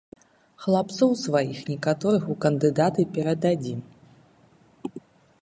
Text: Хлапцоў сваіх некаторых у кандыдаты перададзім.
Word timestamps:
Хлапцоў 0.63 1.11
сваіх 1.25 1.59
некаторых 1.71 2.23
у 2.35 2.39
кандыдаты 2.47 3.01
перададзім. 3.19 3.87